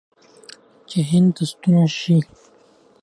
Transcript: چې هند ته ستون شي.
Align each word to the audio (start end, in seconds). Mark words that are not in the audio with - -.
چې 0.89 0.99
هند 1.09 1.29
ته 1.35 1.43
ستون 1.51 1.77
شي. 1.99 2.17